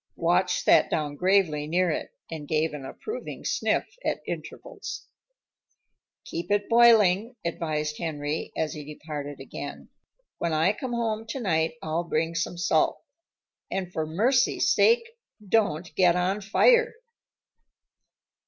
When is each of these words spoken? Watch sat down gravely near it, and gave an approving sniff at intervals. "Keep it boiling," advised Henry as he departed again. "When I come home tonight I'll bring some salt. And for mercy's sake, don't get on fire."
Watch 0.15 0.63
sat 0.63 0.89
down 0.89 1.15
gravely 1.15 1.67
near 1.67 1.91
it, 1.91 2.09
and 2.31 2.47
gave 2.47 2.73
an 2.73 2.85
approving 2.85 3.45
sniff 3.45 3.85
at 4.03 4.21
intervals. 4.25 5.05
"Keep 6.25 6.49
it 6.49 6.67
boiling," 6.67 7.35
advised 7.45 7.99
Henry 7.99 8.51
as 8.57 8.73
he 8.73 8.83
departed 8.83 9.39
again. 9.39 9.89
"When 10.39 10.53
I 10.53 10.73
come 10.73 10.93
home 10.93 11.27
tonight 11.27 11.75
I'll 11.83 12.03
bring 12.03 12.33
some 12.33 12.57
salt. 12.57 12.99
And 13.69 13.93
for 13.93 14.07
mercy's 14.07 14.73
sake, 14.73 15.07
don't 15.47 15.93
get 15.93 16.15
on 16.15 16.41
fire." 16.41 16.95